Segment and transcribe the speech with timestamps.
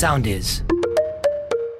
[0.00, 0.62] Sound is.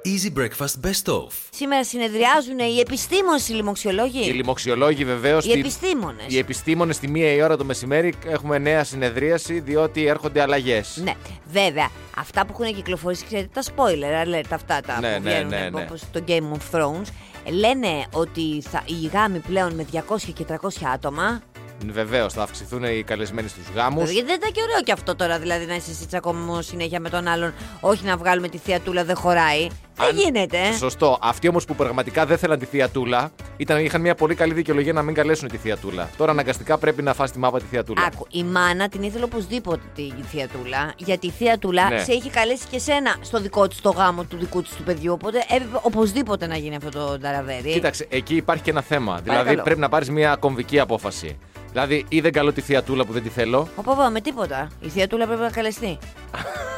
[0.05, 1.27] Easy Breakfast Best Of.
[1.49, 4.27] Σήμερα συνεδριάζουν οι επιστήμονες, οι λοιμοξιολόγοι.
[4.27, 5.45] Οι λοιμοξιολόγοι βεβαίως.
[5.45, 6.25] Οι επιστήμονες.
[6.27, 11.01] Οι επιστήμονες στη μία η ώρα το μεσημέρι έχουμε νέα συνεδρίαση διότι έρχονται αλλαγές.
[11.03, 11.13] Ναι,
[11.51, 11.89] βέβαια.
[12.17, 15.69] Αυτά που έχουν κυκλοφορήσει, ξέρετε, τα spoiler alert, αυτά τα Ναι, που ναι, βγαίνουν ναι,
[15.73, 15.81] ναι.
[15.83, 17.07] όπως το Game of Thrones,
[17.51, 19.99] λένε ότι θα, οι γάμοι πλέον με 200
[20.33, 20.55] και 300
[20.93, 21.41] άτομα.
[21.91, 24.09] Βεβαίως θα αυξηθούν οι καλεσμένοι στους γάμους.
[24.09, 27.09] Γιατί δεν ήταν και ωραίο και αυτό τώρα, δηλαδή να είσαι εσύ τσακωμό συνέχεια με
[27.09, 27.53] τον άλλον.
[27.79, 29.67] Όχι να βγάλουμε τη θεία τούλα, δεν χωράει.
[29.97, 30.57] Δεν γίνεται.
[30.57, 31.17] ε; Σωστό.
[31.21, 34.93] Αυτοί όμως που πραγματικά δεν θέλαν τη θεία Τούλα ήταν, είχαν μια πολύ καλή δικαιολογία
[34.93, 36.09] να μην καλέσουν τη θεία Τούλα.
[36.17, 38.03] Τώρα αναγκαστικά πρέπει να φας τη μάπα τη θεία Τούλα.
[38.13, 40.93] Άκου, η μάνα την ήθελε οπωσδήποτε τη θεία Τούλα.
[40.97, 41.99] Γιατί η θεία Τούλα Ναι.
[42.03, 45.13] σε είχε καλέσει και σένα στο δικό της το γάμο του δικού της του παιδιού.
[45.13, 47.71] Οπότε έπρεπε οπωσδήποτε να γίνει αυτό το ταραβέρι.
[47.71, 49.11] Κοίταξε, εκεί υπάρχει και ένα θέμα.
[49.13, 49.61] Δηλαδή Παρακαλώ.
[49.63, 51.37] πρέπει να πάρεις μια κομβική απόφαση.
[51.75, 53.67] Δηλαδή, ή δεν καλώ τη θεία Τούλα που δεν τη θέλω.
[53.75, 54.67] Οπα, με τίποτα.
[54.79, 55.97] Η θεία Τούλα πρέπει να καλεστεί.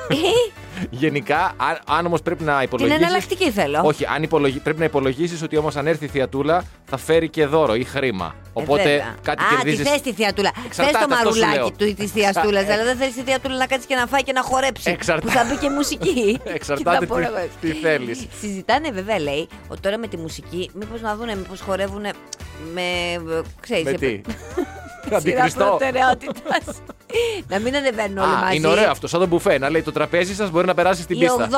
[0.90, 2.96] Γενικά, αν, αν όμως πρέπει να την υπολογίσει.
[2.96, 3.82] εναλλακτική θέλω.
[3.84, 4.60] Όχι, αν υπολογι...
[4.60, 7.84] πρέπει να υπολογίσει ότι όμως αν έρθει η θεία Τούλα θα φέρει και δώρο ή
[7.84, 8.36] χρήμα.
[8.36, 9.16] Ε, Οπότε βέβαια.
[9.22, 9.84] κάτι Α, κερδίζει.
[9.84, 10.52] τη θες τη θεία Τούλα.
[10.56, 11.48] Θες Εξαρτάται, το αυτό σου λέω.
[11.48, 12.68] μαρουλάκι του της θεία Τούλας.
[12.68, 12.74] Ε.
[12.74, 14.90] Αλλά δεν θέλει τη θεία Τούλα να κάτσεις και να φάει και να χορέψει.
[14.92, 16.40] Εξαρτά- Που θα μπει και μουσική.
[16.58, 18.26] Εξαρτάται Και θα μπορεί τι- να- τι θέλεις.
[18.40, 22.02] Συζητάνε βέβαια, λέει, ότι τώρα με τη μουσική, μήπως να δούνε, μήπως χορεύουν
[22.74, 22.82] με.
[23.60, 24.22] ξέρεις, Με σε- τι;
[25.08, 25.66] Σειρά Αντικριστό.
[25.66, 26.82] προτεραιότητας.
[27.52, 28.56] να μην ανεβαίνουν όλοι Α, μαζί.
[28.56, 29.58] είναι ωραίο αυτό, σαν το μπουφέ.
[29.58, 31.50] Να λέει το τραπέζι σας μπορεί να περάσει στην Οι πίστα.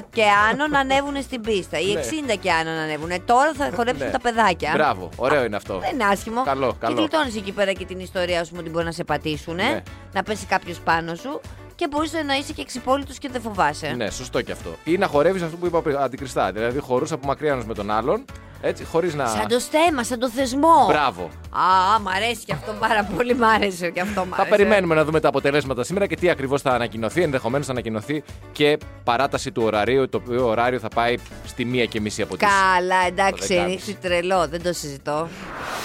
[0.00, 1.78] 80 και άνω να ανέβουν στην πίστα.
[1.78, 2.00] Οι Ναι.
[2.00, 3.10] 60 και άνω να ανέβουν.
[3.24, 4.12] Τώρα θα χορέψουν Ναι.
[4.12, 4.70] τα παιδάκια.
[4.74, 5.78] Μπράβο, ωραίο είναι αυτό.
[5.78, 6.42] Δεν είναι άσχημο.
[6.42, 6.96] Καλό, Και καλό.
[6.96, 9.82] γλιτώνεις εκεί πέρα και την ιστορία σου ότι μπορεί να σε πατήσουν, Ναι.
[10.12, 11.40] να πέσει κάποιος πάνω σου
[11.74, 13.86] και μπορείς να είσαι και εξυπόλυτος και δεν φοβάσαι.
[13.96, 14.70] Ναι, σωστό και αυτό.
[14.84, 16.52] Ή να χορεύεις αυτό που είπα πριν, αντικριστά.
[16.52, 18.24] Δηλαδή χωρούσε από μακριά ένας με τον άλλον,
[18.66, 19.26] έτσι, χωρίς να.
[19.26, 20.86] Σαν το στέμα, σαν το θεσμό.
[20.88, 21.22] Μπράβο.
[21.50, 23.34] Α, μ' αρέσει και αυτό πάρα πολύ.
[23.34, 24.24] Μ' άρεσε και αυτό.
[24.24, 24.56] Μ Θα άρεσε.
[24.56, 27.22] περιμένουμε να δούμε τα αποτελέσματα σήμερα και τι ακριβώς θα ανακοινωθεί.
[27.22, 31.14] Ενδεχομένως θα ανακοινωθεί και παράταση του ωραρίου, το οποίο ωράριο θα πάει
[31.46, 32.48] στη μία και μισή από τις.
[32.48, 35.28] Καλά, εντάξει, Το είναι τρελό, δεν το συζητώ.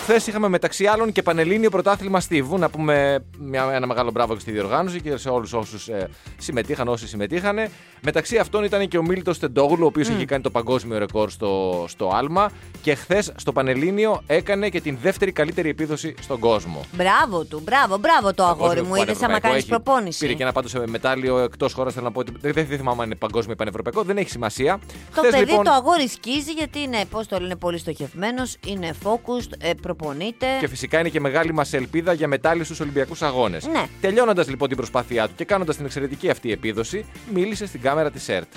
[0.02, 2.58] Χθες είχαμε μεταξύ άλλων και πανελλήνιο πρωτάθλημα Στίβου.
[2.58, 6.88] Να πούμε μια, ένα μεγάλο μπράβο και στη διοργάνωση και σε όλους όσους ε, συμμετείχαν,
[6.88, 7.58] όσοι συμμετείχαν.
[8.02, 11.86] Μεταξύ αυτών ήταν και ο Μίλτος Τεντόγλου, ο οποίος είχε κάνει το παγκόσμιο ρεκόρ στο,
[11.88, 12.52] στο Άλμα.
[12.82, 16.86] Και χθες στο Πανελλήνιο έκανε και την δεύτερη καλύτερη επίδοση στον κόσμο.
[16.92, 18.96] Μπράβο του, μπράβο, μπράβο το αγόρι Παγκόσμιο μου.
[18.96, 20.20] Είδες άμα πανευρωπαϊκό κάνεις έχει- προπόνηση.
[20.20, 21.94] Πήρε και ένα πάντως μετάλλιο εκτός χώρας.
[21.94, 24.04] Θέλω να πω ότι δεν, δεν θυμάμαι αν είναι παγκόσμιο ή πανευρωπαϊκό.
[24.04, 24.80] Δεν έχει σημασία.
[25.16, 28.94] Το Χθες, παιδί λοιπόν, το αγόρι σκίζει γιατί είναι, πώς το λένε, πολύ στοχευμένος, είναι
[29.04, 30.46] focused, ε, προπονείται.
[30.60, 33.66] Και φυσικά είναι και μεγάλη μας ελπίδα για μετάλλιο στους Ολυμπιακούς Αγώνες.
[33.68, 33.86] Ναι.
[34.02, 38.30] Τελειώνοντας λοιπόν την προσπάθειά του και κάνοντας την εξαιρετική αυτή επίδοση, μίλησε στην κάμερα της
[38.30, 38.48] ΕΡΤ.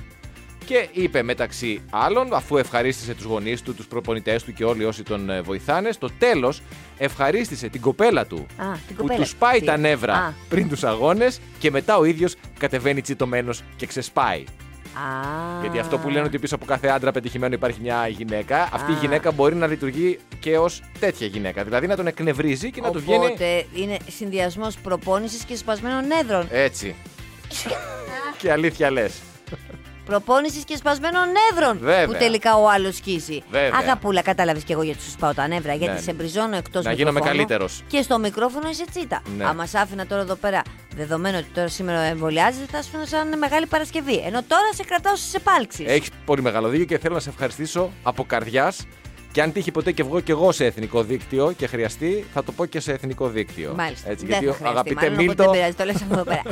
[0.67, 5.03] Και είπε μεταξύ άλλων, αφού ευχαρίστησε τους γονείς του, τους προπονητές του και όλοι όσοι
[5.03, 6.63] τον ε, βοηθάνε, στο τέλος
[6.99, 9.21] ευχαρίστησε την κοπέλα του Α, την που κοπέλα.
[9.21, 10.33] τους πάει Τι; τα νεύρα Α.
[10.49, 14.45] πριν τους αγώνες και μετά ο ίδιος κατεβαίνει τσιτωμένος και ξεσπάει.
[14.95, 15.61] Α.
[15.61, 18.95] Γιατί αυτό που λένε ότι πίσω από κάθε άντρα πετυχημένο υπάρχει μια γυναίκα, αυτή η
[18.95, 18.99] Α.
[19.01, 21.65] γυναίκα μπορεί να λειτουργεί και ως τέτοια γυναίκα.
[21.65, 23.25] Δηλαδή να τον εκνευρίζει και να του βγαίνει.
[23.25, 26.47] Οπότε είναι συνδυασμός προπόνησης και σπασμένων νεύρων.
[26.51, 26.95] Έτσι.
[28.39, 29.13] και αλήθεια λες.
[30.05, 31.79] Προπόνησης και σπασμένων νεύρων.
[31.79, 32.07] Βέβαια.
[32.07, 33.43] Που τελικά ο άλλος σκίσει.
[33.51, 33.71] Βέβαια.
[33.79, 35.75] Αγαπούλα, κατάλαβες και εγώ γιατί σου σπάω τα νεύρα.
[35.75, 36.01] Γιατί Ναι.
[36.01, 37.83] σε μπριζώνω εκτός Να γίνομαι καλύτερος.
[37.87, 39.23] Και στο μικρόφωνο είσαι τσίτα.
[39.37, 39.45] Ναι.
[39.45, 40.63] Άμα σ' άφηνα τώρα εδώ πέρα,
[40.97, 44.17] δεδομένου ότι τώρα σήμερα εμβολιάζεται, θα σου φαίνω σαν μεγάλη Παρασκευή.
[44.27, 45.87] Ενώ τώρα σε κρατάω στις επάλξεις.
[45.89, 48.87] Έχεις πολύ μεγάλο δίκιο και θέλω να σε ευχαριστήσω από καρδιάς.
[49.35, 52.53] Και αν τύχει ποτέ και βγω και εγώ σε εθνικό δίκτυο και χρειαστεί, θα το
[52.53, 53.73] πω και σε εθνικό δίκτυο.
[53.77, 54.11] Μάλιστα.
[54.11, 55.43] Έτσι, δεν γιατί θα ο χρειαστεί, αγαπητέ μάλλον, οπότε Μίλτο.
[55.43, 56.43] Δεν πειράζει, το λες από εδώ πέρα.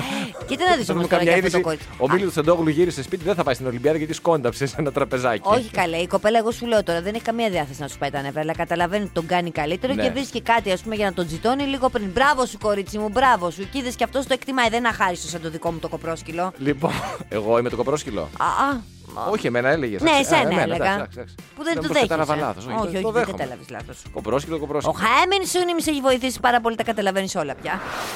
[0.47, 1.87] Κοίτα να δεις Θα όμως δούμε τώρα καμιά για αυτό το είδηση.
[1.97, 2.05] κόλπο.
[2.05, 5.41] Ο Μίλτος Σεντόγλου γύρισε σπίτι, δεν θα πάει στην Ολυμπιάδα γιατί σκόνταψε σε ένα τραπεζάκι.
[5.45, 8.11] Όχι καλέ, η κοπέλα, εγώ σου λέω τώρα, δεν έχει καμία διάθεση να σου πάει
[8.11, 10.03] τα νεύρα, αλλά καταλαβαίνει ότι τον κάνει καλύτερο Ναι.
[10.03, 12.09] και βρίσκει κάτι, ας πούμε, για να τον τζιτώνει λίγο πριν.
[12.15, 13.69] Μπράβο σου, κορίτσι μου, μπράβο σου.
[13.73, 16.53] Και είδες και αυτός το εκτιμάει, δεν είναι αχάριστο σαν το δικό μου το κοπρόσκυλο.
[16.59, 16.93] Λοιπόν,
[17.39, 18.21] εγώ είμαι το κοπρόσκυλο.
[18.39, 18.81] Α, α.
[19.31, 20.03] Όχι, εμένα έλεγες.
[20.03, 21.09] Ναι, εσένα έλεγα.
[21.57, 22.01] Που δεν το δέχεσαι.
[22.01, 22.67] Κατάλαβα λάθος.
[22.67, 24.03] Όχι, όχι, δεν κατάλαβες λάθος.
[24.13, 24.93] Κοπρόσκυλο, Ο κοπρόσκυλο.
[24.99, 27.73] Χάμιν Σούνιμ σε έχει βοηθήσει πάρα πολύ, τα καταλαβαίνεις όλα πια.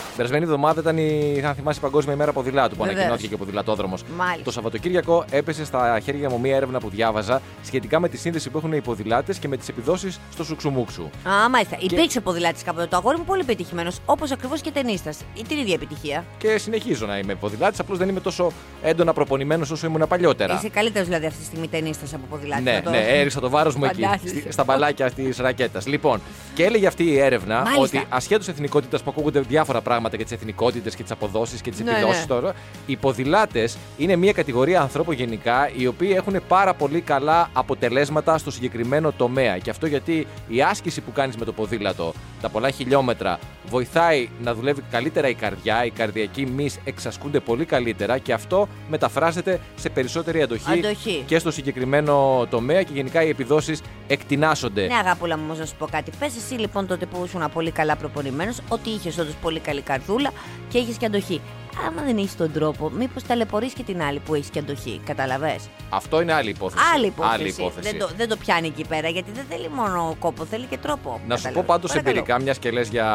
[0.06, 2.96] Την περασμένη εβδομάδα ήταν η, αν θυμάσαι, η Παγκόσμια ημέρα ποδηλάτου που Βεβαίως.
[2.96, 4.02] ανακοινώθηκε και ο ποδηλατόδρομος.
[4.16, 4.42] Μάλιστα.
[4.44, 8.58] Το Σαββατοκύριακο έπεσε στα χέρια μου μία έρευνα που διάβαζα σχετικά με τη σύνδεση που
[8.58, 11.02] έχουν οι ποδηλάτες και με τις επιδόσεις στο σουξουμούξου.
[11.02, 11.76] Α, μάλιστα.
[11.80, 12.86] Υπήρξε ποδηλάτης κάποτε.
[12.86, 15.18] Το αγόρι μου πολύ πετυχημένο, όπως ακριβώς και ταινίστας.
[15.48, 16.24] Την ίδια επιτυχία.
[16.38, 18.52] Και συνεχίζω να είμαι ποδηλάτης, απλώς δεν είμαι τόσο
[18.82, 20.54] έντονα προπονημένος όσο ήμουν παλιότερα.
[20.54, 22.62] Είσαι καλύτερος δηλαδή αυτή τη στιγμή ταινίστα από ποδηλάτη.
[22.62, 24.38] Ναι, να το- ναι, έριξα το βάρος μου εκεί, Φαντάζεσαι.
[24.40, 25.86] στη- στα μπαλάκια της ρακέτας.
[25.86, 26.20] Λοιπόν,
[26.54, 27.80] και έλεγε αυτή η έρευνα Μάλιστα.
[27.98, 31.80] ότι ασχέτως εθνικότητας που ακούγονται διάφορα πράγματα για τις εθνικότητες και τις αποδόσεις και τις
[31.80, 32.26] Ναι, επιδόσεις ναι.
[32.26, 32.52] τώρα,
[32.86, 38.50] οι ποδηλάτες είναι μια κατηγορία ανθρώπων γενικά οι οποίοι έχουν πάρα πολύ καλά αποτελέσματα στο
[38.50, 39.58] συγκεκριμένο τομέα.
[39.58, 43.38] Και αυτό γιατί η άσκηση που κάνεις με το ποδήλατο τα πολλά χιλιόμετρα
[43.68, 49.60] βοηθάει να δουλεύει καλύτερα η καρδιά, οι καρδιακοί μυς εξασκούνται πολύ καλύτερα και αυτό μεταφράζεται
[49.76, 51.22] σε περισσότερη αντοχή, Αντοχή.
[51.26, 54.86] και στο συγκεκριμένο τομέα και γενικά οι επιδόσεις εκτινάσονται.
[54.86, 56.10] Ναι, αγάπουλα μου, όμως να σου πω κάτι.
[56.18, 60.30] Πες εσύ λοιπόν τότε που ήσουν πολύ καλά προπονημένος, ότι είχες όντω πολύ καλή καρδούλα
[60.68, 61.40] και είχες και αντοχή.
[61.86, 65.00] Άμα δεν έχεις τον τρόπο, μήπως ταλαιπωρείς και την άλλη που έχεις και αντοχή.
[65.04, 65.56] Καταλαβέ.
[65.88, 66.84] Αυτό είναι άλλη υπόθεση.
[66.94, 67.48] Άλλη υπόθεση.
[67.60, 67.90] υπόθεση.
[67.90, 71.20] Δεν, το, δεν το πιάνει εκεί πέρα γιατί δεν θέλει μόνο κόπο, θέλει και τρόπο.
[71.26, 71.64] Να σου πω Κατάλαβες.
[71.66, 72.16] πάντως Παρακαλώ.
[72.18, 73.06] εμπειρικά, μιας και λες για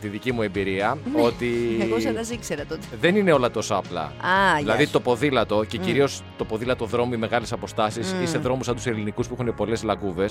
[0.00, 1.46] τη δική μου εμπειρία, ότι.
[1.78, 1.84] Ναι.
[1.84, 2.80] Εγώ σαν να σε ήξερα τότε.
[3.00, 4.00] δεν είναι όλα τόσο απλά.
[4.02, 4.10] Α,
[4.58, 4.92] δηλαδή γεια σου.
[4.92, 8.22] το ποδήλατο και κυρίως το ποδήλατο δρόμοι μεγάλες αποστάσεις Μμ.
[8.22, 10.28] ή σε δρόμους σαν τους ελληνικούς που έχουν πολλές λακκούβε,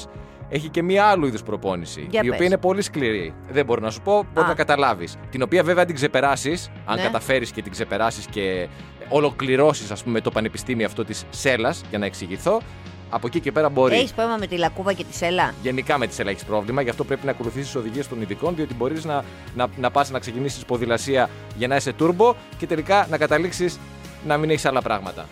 [0.50, 2.07] έχει και μία άλλου είδους προπόνηση.
[2.10, 2.33] Για η πες.
[2.33, 3.33] οποία είναι πολύ σκληρή.
[3.50, 4.50] Δεν μπορώ να σου πω, μπορεί Α.
[4.50, 5.18] να καταλάβεις.
[5.30, 7.01] Την οποία βέβαια αν την ξεπεράσεις, αν Ναι.
[7.01, 8.68] καταφέρεις και την ξεπεράσεις και
[9.09, 12.62] ολοκληρώσεις, ας πούμε, το πανεπιστήμιο αυτό της Σέλας, για να εξηγηθώ,
[13.09, 13.95] από εκεί και πέρα μπορεί.
[13.95, 16.89] Έχεις πρόβλημα με τη λακκούβα και τη σέλα; Γενικά με τη σέλα έχεις πρόβλημα, γι'
[16.89, 19.23] αυτό πρέπει να ακολουθήσεις τι οδηγίες των ειδικών, διότι μπορείς να,
[19.56, 23.79] να, να πας να ξεκινήσεις ποδηλασία για να είσαι turbo και τελικά να καταλήξεις
[24.25, 25.25] να μην έχεις άλλα πράγματα.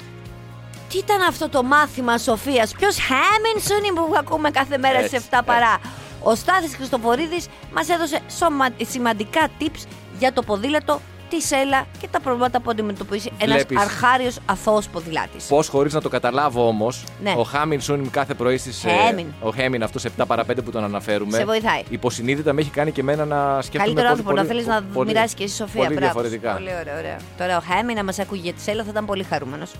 [0.89, 5.23] Τι ήταν αυτό το μάθημα Σοφία, Ποιος Χάμινσον είναι που ακούμε κάθε μέρα Έτσι, σε
[5.31, 5.77] 7 παρά;
[6.23, 9.83] Ο Στάθης Χριστοφορίδης μας έδωσε σωμα- σημαντικά tips
[10.19, 13.77] για το ποδήλατο, τη σέλα και τα προβλήματα που αντιμετωπίζει ένας Βλέπεις.
[13.77, 15.43] αρχάριος αθώος ποδηλάτης.
[15.45, 17.33] Πώς χωρίς να το καταλάβω όμως, Ναι.
[17.37, 18.85] ο Χάμινσον κάθε πρωί στις.
[19.07, 19.27] Χέμιν.
[19.41, 21.37] ο Χέμιν, αυτός σε 7 παρα 5 που τον αναφέρουμε.
[21.37, 21.83] Σε βοηθάει.
[21.89, 23.83] Υποσυνείδητα με έχει κάνει και εμένα να σκέφτομαι.
[23.83, 25.73] Καλύτερο πολύ, άνθρωπο να πολύ- θέλεις να πολύ- μοιράσει και εσύ Σοφία.
[25.83, 25.99] Πολύ Μπράβο.
[26.05, 26.53] διαφορετικά.
[26.53, 27.17] Πολύ ωραία, ωραία.
[27.37, 29.71] Τώρα ο Χάμι να μα ακούγει για τη σέλα θα ήταν πολύ χαρούμενος.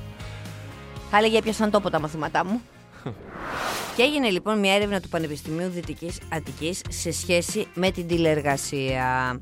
[1.11, 2.61] Θα έλεγε έπιασαν τόπο τα μαθήματά μου.
[3.95, 9.39] και έγινε λοιπόν μια έρευνα του Πανεπιστημίου Δυτικής Αττικής σε σχέση με την τηλεργασία.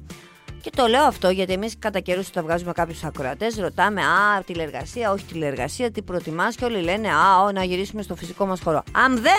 [0.62, 5.12] Και το λέω αυτό γιατί εμείς κατά καιρούς όταν βγάζουμε κάποιους ακροατές, ρωτάμε Α, τηλεργασία,
[5.12, 8.83] όχι τηλεργασία, τι προτιμάς και όλοι λένε Α, ό, να γυρίσουμε στο φυσικό μας χώρο.
[8.92, 9.30] Αν δε,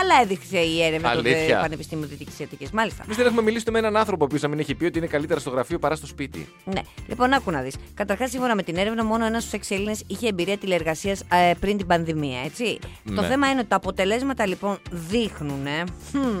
[0.00, 1.58] άλλα έδειξε η έρευνα του Αλήθεια.
[1.60, 2.68] Πανεπιστημίου Δυτική Αττική.
[2.72, 3.02] Μάλιστα.
[3.04, 5.40] Εμείς δεν έχουμε μιλήσει με έναν άνθρωπο που να μην έχει πει ότι είναι καλύτερα
[5.40, 6.48] στο γραφείο παρά στο σπίτι.
[6.64, 6.80] Ναι.
[7.06, 7.74] Λοιπόν, άκου να δεις.
[7.94, 11.22] Καταρχάς, σύμφωνα με την έρευνα, μόνο ένας στους 6 Έλληνες είχε εμπειρία τηλεργασίας
[11.60, 12.78] πριν την πανδημία, έτσι.
[13.04, 13.26] Το Ναι.
[13.26, 16.38] θέμα είναι ότι τα αποτελέσματα λοιπόν δείχνουν ε, χμ,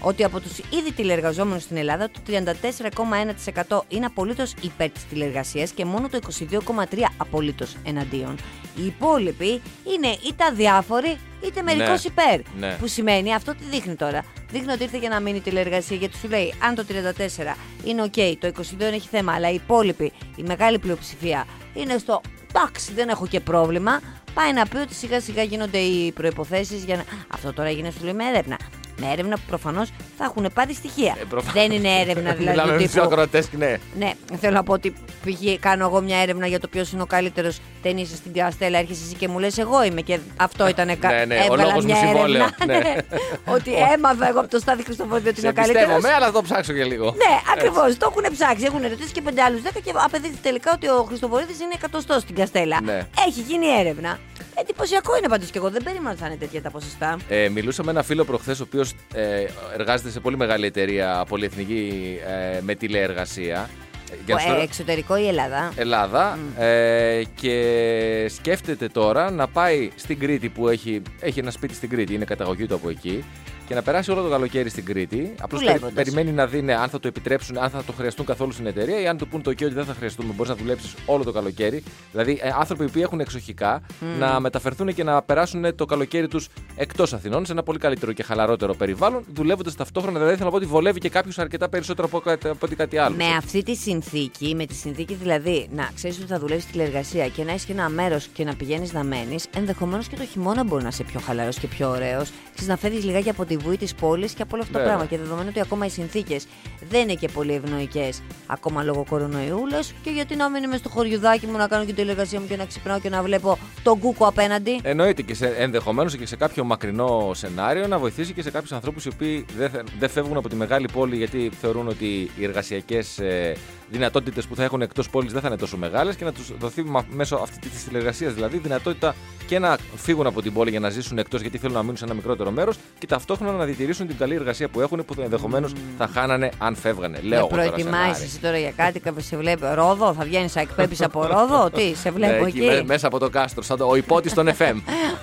[0.00, 5.84] ότι από τους ήδη τηλεργαζόμενους στην Ελλάδα, το 34,1% είναι απολύτως υπέρ της τηλεργασίας και
[5.84, 6.18] μόνο το
[6.50, 8.36] 22,3% απολύτως εναντίον.
[8.76, 9.62] Οι υπόλοιποι
[9.94, 11.98] είναι είτε αδιάφοροι είτε μερικώ Ναι.
[12.04, 12.40] υπέρ.
[12.58, 12.76] Ναι.
[12.80, 16.16] Που σημαίνει, αυτό τι δείχνει τώρα; Δείχνει ότι ήρθε για να μείνει η τηλεργασία γιατί
[16.16, 20.12] σου λέει αν το 34 είναι οκ, το 22 δεν έχει θέμα, αλλά οι υπόλοιποι,
[20.36, 22.20] η μεγάλη πλειοψηφία είναι στο
[22.54, 24.00] εντάξει, δεν έχω και πρόβλημα.
[24.34, 27.04] Πάει να πει ότι σιγά σιγά γίνονται οι προϋποθέσεις για να.
[27.28, 28.56] Αυτό τώρα έγινε σου λέει με έρευνα.
[29.02, 29.88] Με έρευνα που προφανώς
[30.18, 31.16] θα έχουν πάρει στοιχεία.
[31.20, 31.54] Ε, προφανώς.
[31.54, 32.50] Δεν είναι έρευνα δηλαδή.
[32.50, 33.76] Μιλάμε του με τους τύπου, ακροατές, ναι.
[33.98, 34.90] ναι, θέλω να πω ότι
[35.24, 35.60] π.χ.
[35.60, 38.78] κάνω εγώ μια έρευνα για το ποιος είναι ο καλύτερος τενίστας στην Καστέλα.
[38.78, 40.00] Έρχεσαι εσύ και μου λες: Εγώ είμαι.
[40.00, 41.08] Και αυτό ήταν κα...
[41.08, 42.78] Ναι, ναι, ο έβγαλα λόγος μου μια συμβόλαιο, έρευνα.
[42.90, 42.94] ναι.
[43.54, 45.94] ότι έμαθα εγώ από το Στάδι Χριστοφορίδη ότι είναι Σε ο καλύτερος.
[45.94, 47.04] πιστεύω, αλλά θα το ψάξω για λίγο.
[47.04, 47.96] Ναι, ακριβώς.
[47.96, 48.64] Το έχουν ψάξει.
[48.64, 52.34] Έχουν ρωτήσει και πέντε άλλους δέκα και απαιτείται τελικά ότι ο Χριστοφορίδης είναι εκατοστός στην
[52.34, 52.78] Καστέλα.
[52.82, 53.06] Ναι.
[53.26, 54.18] Έχει γίνει έρευνα.
[54.54, 55.70] Εντυπωσιακό είναι πάντως και εγώ.
[55.70, 57.16] Δεν περίμενα ότι θα είναι τέτοια τα ποσοστά.
[57.28, 59.44] Ε, μιλούσα με ένα φίλο προχθές, ο οποίος ε,
[59.74, 62.18] εργάζεται σε πολύ μεγάλη εταιρεία πολυεθνική
[62.56, 63.70] ε, με τηλεεργασία.
[64.10, 65.72] Ε, για να σου Ε, φέρω- εξωτερικό η Ελλάδα.
[65.76, 71.88] Ελλάδα ε, και σκέφτεται τώρα να πάει στην Κρήτη που έχει, έχει ένα σπίτι στην
[71.88, 73.24] Κρήτη, είναι καταγωγή του από εκεί
[73.72, 75.34] και να περάσει όλο το καλοκαίρι στην Κρήτη.
[75.40, 75.92] Απλώς Δουλεύοντας.
[75.92, 79.00] περιμένει να δει ναι, αν θα το επιτρέψουν, αν θα το χρειαστούν καθόλου στην εταιρεία
[79.00, 80.32] ή αν του πούν το OK ότι δεν θα χρειαστούμε.
[80.32, 81.82] Μπορείς να δουλέψεις όλο το καλοκαίρι.
[82.12, 83.82] Δηλαδή, ε, άνθρωποι που έχουν εξοχικά
[84.18, 88.22] να μεταφερθούν και να περάσουν το καλοκαίρι τους εκτός Αθηνών σε ένα πολύ καλύτερο και
[88.22, 90.18] χαλαρότερο περιβάλλον, δουλεύοντας ταυτόχρονα.
[90.18, 92.98] Δηλαδή, θέλω να πω ότι βολεύει και κάποιου αρκετά περισσότερο από, κάτι- από ότι κάτι
[92.98, 93.16] άλλο.
[93.16, 97.44] Με αυτή τη συνθήκη, με τη συνθήκη δηλαδή να ξέρεις ότι θα δουλεύεις τηλεργασία και
[97.44, 100.82] να έχεις και ένα μέρος και να πηγαίνεις να μένεις, ενδεχομένως και το χειμώνα μπορεί
[100.82, 102.30] να είσαι πιο χαλαρός και πιο ωραίος.
[102.54, 104.94] Ξέρεις να φεύγεις λιγάκι από τη βουή της πόλης και από όλο αυτό το Βέβαια.
[104.96, 105.10] πράγμα.
[105.16, 106.46] Και δεδομένου ότι ακόμα οι συνθήκες
[106.88, 110.88] δεν είναι και πολύ ευνοϊκές, ακόμα λόγω κορονοϊού, λε και γιατί να μείνει με στο
[110.88, 114.26] χωριουδάκι μου να κάνω και τηλεργασία μου και να ξυπνάω και να βλέπω τον κούκο
[114.26, 118.72] απέναντι; Εννοείται και σε, ενδεχομένως και σε κάποιο μακρινό σενάριο να βοηθήσει και σε κάποιους
[118.72, 122.44] ανθρώπους οι οποίοι δεν, θε- δεν φεύγουν από τη μεγάλη πόλη γιατί θεωρούν ότι οι
[122.44, 123.56] εργασιακές ε,
[123.92, 126.82] δυνατότητες που θα έχουν εκτός πόλης δεν θα είναι τόσο μεγάλες και να τους δοθεί
[126.82, 129.14] μα- μέσω αυτή της τηλεργασίας δηλαδή δυνατότητα
[129.46, 132.04] και να φύγουν από την πόλη για να ζήσουν εκτός γιατί θέλουν να μείνουν σε
[132.04, 136.06] ένα μικρότερο μέρος και ταυτόχρονα να διατηρήσουν την καλή εργασία που έχουν που ενδεχομένως θα
[136.12, 137.18] χάνανε αν φεύγανε.
[137.22, 138.24] Λέω Με εγώ τώρα προετοιμάζεις σενάρι.
[138.24, 139.64] εσύ τώρα για κάτι, κάποιο σε βλέπει.
[139.74, 143.06] Ρόδο, θα βγαίνεις, θα εκπέμπεις από ρόδο; Τι, σε Ναι, βλέπω εκεί, εκεί; μέ- μέσα
[143.06, 144.74] από το κάστρο, σαν το, ο υπότης των FM.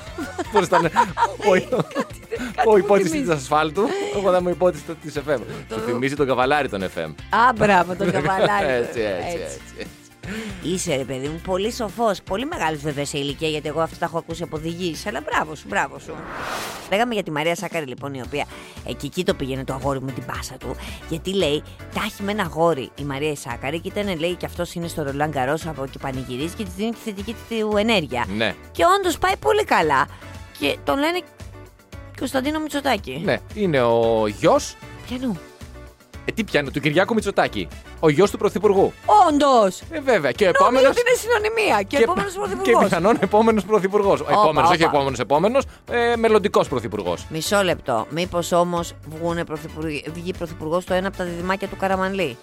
[0.54, 0.90] Πώς ήταν,
[2.68, 3.32] ο, ο υπότη τη θυμίζει.
[3.32, 5.40] ασφάλτου, εγώ θα είμαι υπότη της FM.
[5.74, 7.14] Σου θυμίζει τον καβαλάρι των FM.
[7.30, 8.68] Α, μπράβο, τον καβαλάρι.
[8.82, 9.38] Έτσι, έτσι,
[9.78, 9.88] έτσι.
[10.64, 12.22] Είσαι ρε παιδί μου, πολύ σοφός.
[12.22, 15.08] Πολύ μεγάλος βέβαια σε ηλικία, γιατί εγώ αυτά τα έχω ακούσει από οδηγήσει.
[15.08, 16.14] Αλλά μπράβο σου, μπράβο σου.
[16.92, 18.46] Λέγαμε για τη Μαρία Σάκαρη λοιπόν, η οποία
[18.88, 20.76] εκεί, εκεί το πήγαινε το αγόρι μου την πάσα του.
[21.10, 24.74] Γιατί λέει, τα έχει με ένα αγόρι η Μαρία Σάκαρη και ήταν λέει και αυτός
[24.74, 28.26] είναι στο Ρολάν Καρός από εκεί πανηγυρίζει και της δίνει τη θετική του ενέργεια.
[28.36, 28.56] Ναι.
[28.72, 30.08] Και όντως πάει πολύ καλά.
[30.60, 31.22] Και τον λένε
[32.20, 33.22] Κωνσταντίνο Μητσοτάκη.
[33.26, 34.76] Ναι, είναι ο γιος.
[35.08, 35.40] Πιανού.
[36.26, 37.68] Ε, τι πιάνει, του Κυριάκου Μητσοτάκη.
[38.00, 38.94] Ο γιος του Πρωθυπουργού.
[39.30, 39.82] Όντως!
[39.92, 40.32] Ε, βέβαια.
[40.32, 40.88] Και ο Νομίζω επόμενο.
[40.90, 41.82] ότι είναι συνωνυμία.
[41.82, 42.84] Και, επόμενος Και πρωθυπουργός.
[42.84, 44.22] πιθανόν επόμενος πρωθυπουργός.
[44.22, 44.92] Επόμενος, όχι όπα.
[44.96, 45.64] επόμενος, επόμενος.
[45.92, 47.26] Ε, Μελλοντικός πρωθυπουργός.
[47.30, 48.06] Μισό λεπτό.
[48.10, 48.94] Μήπως όμως
[50.14, 52.38] βγει πρωθυπουργός το ένα από τα διδυμάκια του Καραμανλή;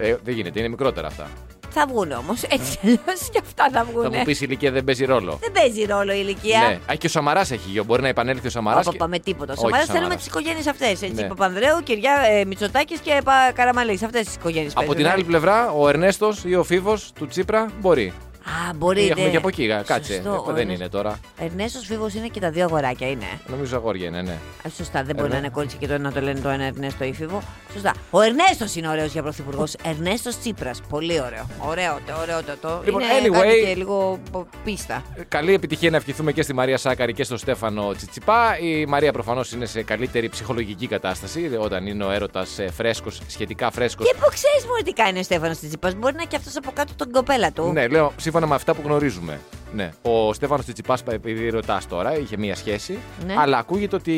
[0.00, 1.28] Ε, δεν γίνεται, είναι μικρότερα αυτά.
[1.76, 2.42] Θα βγουν όμως.
[2.42, 2.98] Έτσι αλλιώ
[3.32, 4.02] και αυτά θα βγουν.
[4.02, 5.38] Θα μου πεις η ηλικία δεν παίζει ρόλο.
[5.40, 6.60] Δεν παίζει ρόλο η ηλικία.
[6.60, 6.92] Ναι.
[6.92, 7.84] Α, και ο Σαμαράς έχει γιο.
[7.84, 8.86] Μπορεί να επανέλθει ο Σαμαράς.
[8.86, 9.52] Όχι, πάμε τίποτα.
[9.52, 9.96] Όχι, Σαμαράς Σαμαράς.
[9.96, 11.02] θέλουμε τις οικογένειες αυτές.
[11.02, 11.12] Έτσι.
[11.12, 11.26] Ναι.
[11.26, 13.22] Παπανδρέου, Κυριά, ε, Μητσοτάκης και
[13.54, 14.02] Καραμαλής.
[14.02, 18.12] Αυτές τις οικογένειες Από την άλλη πλευρά, ο Ερνέστος ή ο Φίβος του Τσίπρα μπορεί.
[18.44, 19.10] Α, μπορείτε.
[19.12, 19.64] Έχουμε και από εκεί.
[19.64, 20.12] γα- Κάτσε.
[20.14, 21.18] Σωστό, Ε, ο δεν Ερνέστος- είναι τώρα.
[21.38, 23.26] Ερνέστο Φίβο είναι και τα δύο αγοράκια, είναι.
[23.46, 24.32] Νομίζω αγόρια είναι, ναι.
[24.66, 25.32] Α, σωστά, δεν μπορεί ναι.
[25.34, 27.42] να είναι κόλληση και το ένα να το λένε το ένα Ερνέστο ή Φίβο.
[27.72, 27.94] Σωστά.
[28.10, 29.74] Ο Ερνέστος είναι ωραίος για πρωθυπουργός.
[29.84, 30.80] Ερνέστος Τσίπρας.
[30.88, 31.46] Πολύ ωραίο.
[31.58, 32.52] Ωραίο, το, ωραίο το.
[32.60, 32.80] το.
[32.84, 35.02] Λοιπόν, είναι anyway- κάτι και λίγο πο- πίστα.
[35.28, 38.58] Καλή επιτυχία να ευχηθούμε και στη Μαρία Σάκαρη και στον Στέφανο Τσιτσιπά.
[38.58, 44.06] Η Μαρία προφανώς είναι σε καλύτερη ψυχολογική κατάσταση όταν είναι ο έρωτας φρέσκος, σχετικά φρέσκος.
[44.06, 45.90] Και πού ξέρεις μόνο τι κάνει ο Στέφανος Τσίπρα.
[45.90, 47.70] Μπορεί να είναι και αυτός από κάτω τον κοπέλα του.
[47.72, 49.40] Ναι, λέω σύμφωνα με αυτά που γνωρίζουμε.
[49.74, 49.90] Ναι.
[50.02, 52.98] Ο Στέφανος Τσιτσιπάς, επειδή ρωτάς τώρα, είχε μία σχέση.
[53.26, 53.34] Ναι.
[53.38, 54.14] Αλλά ακούγεται ότι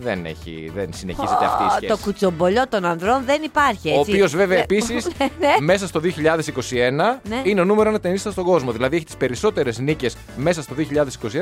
[0.00, 1.86] δεν, έχει, δεν συνεχίζεται αυτή η Ω, σχέση.
[1.86, 3.88] Το κουτσομπολιό των ανδρών δεν υπάρχει.
[3.88, 4.10] Ο Έτσι.
[4.10, 4.62] οποίος βέβαια Ναι.
[4.62, 5.06] επίσης
[5.40, 5.54] ναι.
[5.60, 7.40] μέσα στο 2021 Ναι.
[7.44, 8.72] είναι ο νούμερο ένα ταινίστας στον κόσμο.
[8.72, 10.84] Δηλαδή έχει τις περισσότερες νίκες μέσα στο 2021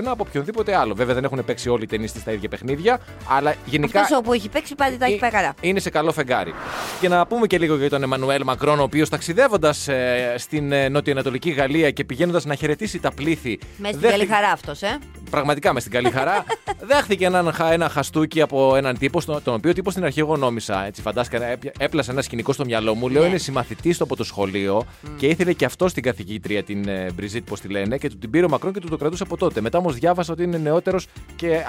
[0.04, 0.94] από οποιονδήποτε άλλο.
[0.94, 4.48] Βέβαια δεν έχουν παίξει όλοι οι ταινίστες στα ίδια παιχνίδια, αλλά γενικά Αυτός όπου έχει
[4.48, 5.54] παίξει πάντα τα έχει πάει καλά.
[5.60, 6.54] είναι σε καλό φεγγάρι.
[7.00, 9.88] Και να πούμε και λίγο για τον Εμμανουέλ Μακρόν, ο οποίος ταξιδεύοντας
[10.36, 13.58] στην ε, νοτιοανατολική Γαλλία και πηγαίνοντας να χαιρετήσει τα πλήθη.
[13.76, 14.98] Μέσα στην δέχτη- καλή χαρά αυτός, ε.
[15.30, 16.44] Πραγματικά μες στην καλή χαρά.
[16.90, 20.36] δέχτηκε έναν, χα- ένα χαστούκι από έναν τύπο, στο- τον οποίο τύπο στην αρχή εγώ
[20.36, 20.84] νόμισα.
[20.86, 23.08] Έτσι, φαντάστηκα, έπια- έπλασε ένα σκηνικό στο μυαλό μου.
[23.08, 23.28] Λέω Ναι.
[23.28, 24.84] είναι συμμαθητής του από το σχολείο
[25.16, 28.30] και ήθελε και αυτός την καθηγήτρια, την ε, Μπριζίτ, πώς τη λένε, και του την
[28.30, 29.60] πήρε ο Μακρόν και του το κρατούσε από τότε.
[29.60, 31.62] Μετά όμως διάβασα ότι είναι νεότερος και ε, ε,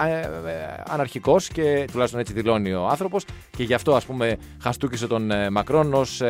[0.87, 3.25] αναρχικός και τουλάχιστον έτσι δηλώνει ο άνθρωπος.
[3.57, 6.21] Και γι' αυτό ας πούμε χαστούκισε τον ε, Μακρόν ως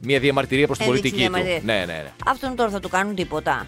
[0.00, 1.32] μια διαμαρτυρία προς την Έδειξε πολιτική του.
[1.32, 1.60] διαμαρτυρία.
[1.64, 2.10] Ναι, ναι, ναι.
[2.26, 3.66] Αυτόν τώρα θα του κάνουν τίποτα.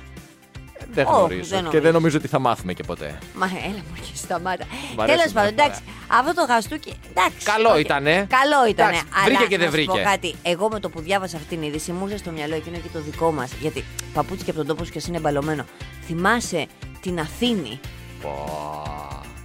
[0.93, 1.40] Δεν Όχι, γνωρίζω.
[1.49, 1.81] δεν και νομίζω.
[1.83, 3.19] δεν νομίζω ότι θα μάθουμε και ποτέ.
[3.35, 4.64] Μα έλα μου και σταμάτα.
[4.97, 5.81] Μ' αρέσει Τέλος πάντων, μια εντάξει.
[6.07, 6.92] Αυτό το χαστούκι.
[7.11, 7.45] Εντάξει.
[7.47, 7.78] Καλό οκ.
[7.78, 8.26] ήτανε.
[8.28, 8.88] Καλό ήταν.
[8.88, 9.90] Εντάξει, βρήκε και δεν βρήκε.
[9.99, 10.35] Πω κάτι.
[10.43, 13.00] Εγώ με το που διάβασα αυτή την είδηση μου ήρθε στο μυαλό εκείνο και το
[13.00, 13.50] δικό μας.
[13.61, 15.64] Γιατί παπούτσι και από τον τόπο σου και εσύ είναι μπαλωμένο.
[16.07, 16.66] Θυμάσαι
[17.00, 17.81] την Αθήνη;
[18.23, 18.83] Πω,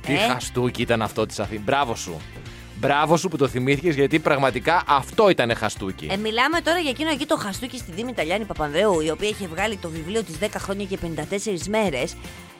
[0.05, 1.61] Τι Ε; χαστούκι ήταν αυτό της Αθήνα.
[1.65, 2.21] Μπράβο σου.
[2.81, 6.07] Μπράβο σου που το θυμήθηκες γιατί πραγματικά αυτό ήταν χαστούκι.
[6.11, 9.47] Ε, μιλάμε τώρα για εκείνο εκεί το χαστούκι στη Δήμη Ταλιάνη Παπανδρέου, η οποία είχε
[9.47, 12.15] βγάλει το βιβλίο της 10 χρόνια και 54 μέρες.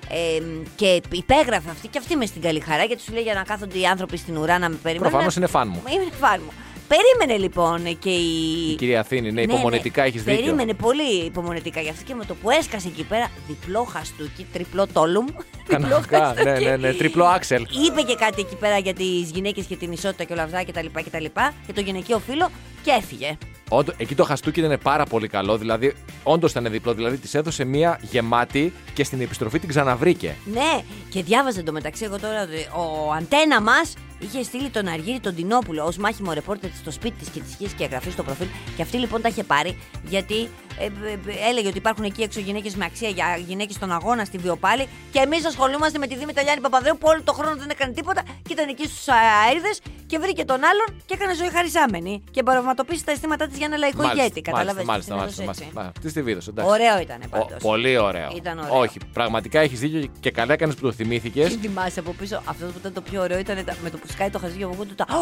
[0.10, 0.42] Ε,
[0.75, 3.78] και υπέγραφε αυτή και αυτή μες στην καλή χαρά γιατί σου λέει για να κάθονται
[3.78, 5.10] οι άνθρωποι στην ουρά να με περιμένουν.
[5.10, 5.84] Προφανώς είναι φαν μου.
[5.94, 6.51] Είναι φαν μου.
[6.91, 8.71] Περίμενε λοιπόν και η.
[8.71, 10.41] Η κυρία Αθήνη, ναι, υπομονετικά έχεις δίκιο.
[10.41, 14.88] Περίμενε πολύ υπομονετικά γι' αυτό και με το που έσκασε εκεί πέρα διπλό χαστούκι, τριπλό
[14.88, 15.25] τόλουμ.
[15.67, 16.65] διπλό Κανονικά, ναι, χαστούκι.
[16.65, 17.65] ναι, ναι, τριπλό άξελ.
[17.88, 20.86] Είπε και κάτι εκεί πέρα για τις γυναίκες και την ισότητα και όλα αυτά κτλ.
[20.95, 21.31] Και,
[21.65, 22.50] και το γυναικείο φύλλο
[22.83, 23.38] και έφυγε.
[23.69, 25.57] Όντω, εκεί το χαστούκι ήταν πάρα πολύ καλό.
[25.57, 25.93] Δηλαδή,
[26.24, 26.93] όντως ήταν διπλό.
[26.93, 30.36] Δηλαδή, της έδωσε μία γεμάτη και στην επιστροφή την ξαναβρήκε.
[30.45, 35.36] Ναι, και διάβαζε εντωμεταξύ εγώ τώρα ότι ο αντένα μας είχε στείλει τον Αργύρι τον
[35.36, 38.48] Τινόπουλο ως μάχημο ρεπόρτερ της στο σπίτι της και της είχε και εγγραφή στο προφίλ.
[38.75, 40.50] Και αυτή λοιπόν τα είχε πάρει γιατί
[40.80, 44.25] ε, ε, ε, έλεγε ότι υπάρχουν εκεί έξω γυναίκες με αξία για γυναίκες στον αγώνα
[44.25, 44.88] στη Βιοπάλη.
[45.12, 48.22] Και εμείς ασχολούμαστε με τη Δήμητρα Γιάννη Παπαδρέου που όλο το χρόνο δεν έκανε τίποτα
[48.24, 52.24] και ήταν εκεί στους αέριδες και βρήκε τον άλλον και έκανε ζωή χαρισάμενη.
[52.32, 54.41] Και πραγματοποίησε τα αισθήματά της για ένα λαϊκό ηγέτη.
[54.41, 54.84] Κατάλαβε.
[54.84, 55.44] Μάλιστα, μάλιστα.
[55.44, 56.00] μάλιστα, μάλιστα.
[56.01, 56.72] Τι στη βίδωσε, εντάξει.
[56.72, 57.62] Ωραίο ήταν Ο- πάντως.
[57.62, 58.30] πολύ ωραίο.
[58.36, 58.80] Ήταν ωραίο.
[58.80, 61.48] Όχι, πραγματικά έχεις δίκιο και καλά έκανες που το θυμήθηκες.
[61.48, 64.08] Τι θυμάσαι από πίσω, αυτός που ήταν το πιο ωραίο ήταν τα- με το που
[64.12, 65.06] σκάει το χαζί από του τα.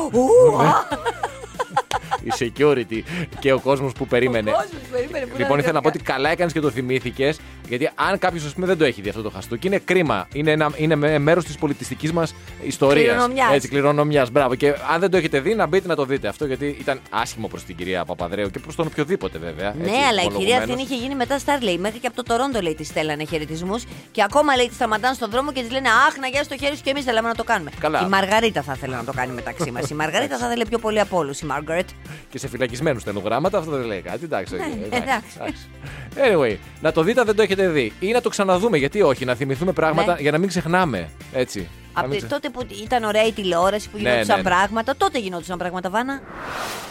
[2.23, 2.37] Ου, α!
[2.37, 3.01] η security
[3.39, 4.49] και ο κόσμος που περίμενε.
[4.49, 6.69] Ο κόσμος περίμενε που Λοιπόν, να ήθελα να πω δει ότι καλά έκανες και το
[6.69, 7.39] θυμήθηκες.
[7.67, 10.27] Γιατί αν κάποιος δεν το έχει δει αυτό το χαστούκι, είναι κρίμα.
[10.33, 13.07] Είναι, ένα, είναι μέρος της πολιτιστικής μας ιστορίας.
[13.07, 13.53] Κληρονομιάς.
[13.53, 14.31] Έτσι, κληρονομιάς.
[14.31, 14.55] Μπράβο.
[14.55, 16.45] Και αν δεν το έχετε δει, να μπείτε να το δείτε αυτό.
[16.45, 19.73] Γιατί ήταν άσχημο προς την κυρία Παπαδρέου και προς τον οποιοδήποτε βέβαια.
[19.79, 20.63] Ναι, έτσι, αλλά η κυρία ομολογουμένος.
[20.63, 21.77] Αθήνη είχε γίνει μετά στάρ, λέει.
[21.77, 23.83] Μέχρι και από το Τορόντο, λέει, τη στέλνανε χαιρετισμούς.
[24.11, 26.75] Και ακόμα, λέει, τη σταματάνε στον δρόμο και της λένε Αχ, να γιάσει το χέρι
[26.75, 27.71] σου και εμείς θέλαμε να το κάνουμε.
[27.79, 28.01] Καλά.
[28.05, 29.89] Η Μαργαρίτα θα ήθελε να το κάνει μεταξύ μας.
[29.89, 31.39] Η Μαργαρίτα θα ήθελε πιο πολύ από όλους.
[31.39, 31.89] Η Μάργαρετ.
[32.31, 34.23] Και σε φυλακισμένους στενογράμματα, αυτό δεν λέει κάτι.
[34.23, 35.37] Εντάξει, Ναι, okay, εντάξει.
[36.15, 37.93] Anyway, να το δείτε αν δεν το έχετε δει.
[37.99, 40.21] Ή να το ξαναδούμε, γιατί όχι, να θυμηθούμε πράγματα Ναι.
[40.21, 41.09] για να μην ξεχνάμε.
[41.33, 41.67] Έτσι.
[41.93, 44.49] Από μην ξε- τότε που ήταν ωραία η τηλεόραση που Ναι, γινόντουσαν ναι, ναι.
[44.49, 46.21] πράγματα, τότε γινόντουσαν πράγματα, Βάνα.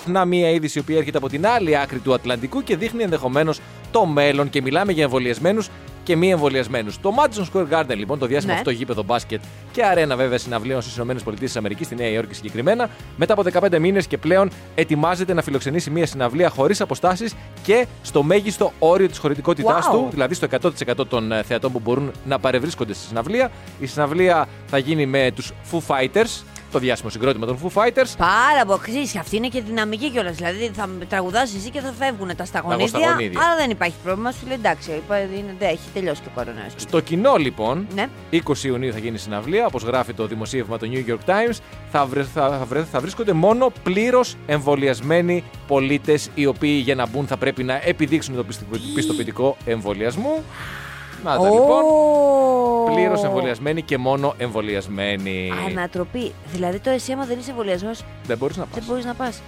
[0.07, 3.61] Να μία είδηση η οποία έρχεται από την άλλη άκρη του Ατλαντικού και δείχνει ενδεχομένως
[3.91, 5.69] το μέλλον και μιλάμε για εμβολιασμένους
[6.09, 7.01] και μη εμβολιασμένους.
[7.01, 8.59] Το Madison Square Garden, λοιπόν, το διάσημο Ναι.
[8.59, 9.41] αυτό γήπεδο μπάσκετ
[9.73, 14.19] και αρένα βέβαια συναυλίων στις ΗΠΑ, στη Νέα Υόρκη συγκεκριμένα, μετά από 15 μήνες και
[14.19, 19.93] πλέον ετοιμάζεται να φιλοξενήσει μία συναυλία χωρίς αποστάσεις και στο μέγιστο όριο της χωρητικότητάς Wow.
[19.93, 20.47] του, δηλαδή στο
[21.01, 23.51] 100% των ε, θεατών που μπορούν να παρευρίσκονται στη συναυλία.
[23.81, 28.13] Η συναυλία θα γίνει με τους Foo Fighters, το διάσημο συγκρότημα των Foo Fighters.
[28.19, 28.81] Πάρα πολύ.
[28.83, 30.37] Ξέρεις, αυτή είναι και δυναμική κιόλας.
[30.37, 32.87] Δηλαδή θα τραγουδάς εσύ και θα φεύγουν τα σταγονίδια.
[32.89, 33.41] σταγονίδια.
[33.41, 34.31] Άρα δεν υπάρχει πρόβλημα.
[34.33, 36.67] Σου λέει εντάξει, είπα, είναι, δεν έχει τελειώσει και ο κορονοϊό.
[36.77, 38.07] Στο κοινό λοιπόν, Ναι.
[38.33, 41.57] 20 Ιουνίου θα γίνει η συναυλία, όπως γράφει το δημοσίευμα του New York Times,
[41.93, 47.07] θα, βρε- θα, θα, βρε- θα βρίσκονται μόνο πλήρως εμβολιασμένοι πολίτες οι οποίοι για να
[47.07, 50.45] μπουν θα πρέπει να επιδείξουν το πιστο- πιστοποιητικό εμβολιασμού.
[51.25, 51.83] Να τα λοιπόν,
[52.95, 55.53] πλήρως εμβολιασμένοι και μόνο εμβολιασμένοι.
[55.69, 56.33] Ανατροπή.
[56.53, 57.95] Δηλαδή το εσύ, άμα δεν είσαι εμβολιασμένο,
[58.27, 58.75] Δεν μπορείς να πας.
[58.75, 59.43] δεν μπορείς να πας.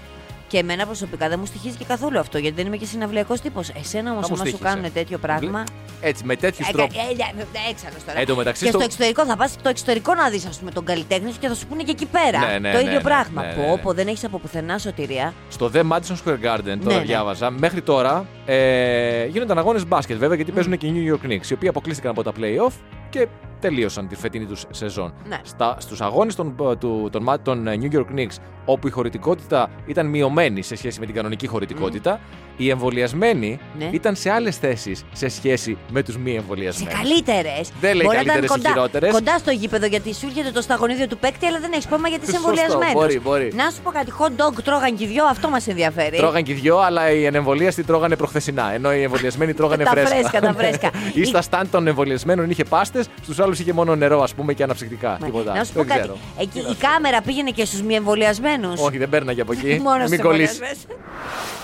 [0.50, 3.68] Και εμένα προσωπικά δεν μου στοιχίζει και καθόλου αυτό, γιατί δεν είμαι και συναυλιακός τύπος.
[3.68, 4.74] Εσένα όμως, Θα μου άμα σου στοίχησε.
[4.74, 5.64] κάνουν τέτοιο πράγμα.
[6.00, 6.94] Έτσι, με τέτοιους Ε, τρόπους.
[6.96, 7.02] ε, ε,
[7.40, 8.18] ε, Έξαλλος τώρα.
[8.20, 10.70] Εν τω μεταξύ και στο- στο εξωτερικό θα πας στο εξωτερικό να δεις, ας πούμε,
[10.70, 12.38] τον καλλιτέχνη σου και θα σου πούνε και εκεί πέρα.
[12.46, 13.42] Ναι, ναι, το ναι, ίδιο ναι, πράγμα.
[13.42, 13.76] ναι, ναι, Πω, ναι.
[13.82, 15.34] πω, δεν έχεις από πουθενά σωτηρία.
[15.48, 17.02] Στο The Madison Square Garden, τώρα ναι.
[17.02, 21.50] διάβαζα, μέχρι τώρα ε, γίνονταν αγώνες μπάσκετ βέβαια γιατί παίζουν και οι New York Knicks,
[21.50, 22.72] οι οποίοι αποκλείστηκαν από τα playoff
[23.10, 23.26] και
[23.60, 25.12] τελείωσαν τη φετινή τους σεζόν.
[25.28, 25.40] Ναι.
[25.42, 29.70] Στα, στους αγώνες των, του, των, μα- των ε, New York Knicks, όπου η χωρητικότητα
[29.86, 32.20] ήταν μειωμένη σε σχέση με την κανονική χωρητικότητα,
[32.60, 33.88] οι εμβολιασμένοι Ναι.
[33.92, 36.94] ήταν σε άλλες θέσεις σε σχέση με τους μη Σε εμβολιασμένους.
[36.94, 37.70] καλύτερες.
[37.80, 39.12] Δεν λέει καλύτερες ή κοντά, χειρότερες.
[39.12, 42.24] κοντά στο γήπεδο γιατί σου έρχεται το σταγονίδιο του παίκτη, αλλά δεν έχεις πρόβλημα γιατί
[42.24, 42.92] είσαι Σωστό, εμβολιασμένο.
[43.00, 43.52] μπορεί, μπορεί.
[43.54, 46.16] Να σου πω κάτι, hot dog τρώγαν και οι δυο, αυτό μας ενδιαφέρει.
[46.16, 48.72] Τρώγαν και οι δυο, αλλά οι ανεμβολίαστοι τρώγανε προχθεσινά.
[48.72, 50.14] Ενώ οι εμβολιασμένοι τρώγανε Τα φρέσκα.
[50.16, 50.90] φρέσκα, τα φρέσκα.
[51.20, 54.62] Ή στα στάντ των εμβολιασμένων είχε πάστες, στους άλλους είχε μόνο νερό, ας πούμε, και
[54.62, 55.16] αναψυκτικά.
[55.20, 55.54] Μα, Τίποτα.
[55.54, 56.00] Να σου πω Δεν κάτι.
[56.00, 56.16] ξέρω.
[56.40, 58.80] Εκεί η κάμερα πήγαινε και στους μη εμβολιασμένους.
[58.80, 59.80] Όχι, δεν παίρναγε από εκεί.
[59.84, 60.50] Μόνος Μην στους κολλήσεις.
[60.60, 60.98] εμβολιασμένους.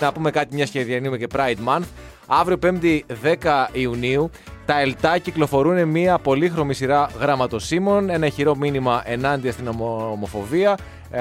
[0.00, 1.84] Να πούμε κάτι, μια και διανύουμε και Pride Month.
[2.26, 4.30] Αύριο 5η 10 Ιουνίου
[4.66, 10.76] τα ΕΛΤΑ κυκλοφορούν μια πολύχρωμη σειρά γραμματοσύμων, ένα ηχηρό μήνυμα ενάντια στην ομο- ομοφοβία.
[11.10, 11.20] Ε,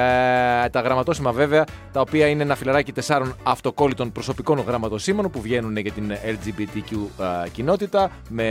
[0.69, 5.91] τα γραμματόσημα βέβαια, τα οποία είναι ένα φιλαράκι τεσσάρων αυτοκόλλητων προσωπικών γραμματοσύμων που βγαίνουν για
[5.91, 6.91] την LGBTQ
[7.45, 8.43] ε, κοινότητα με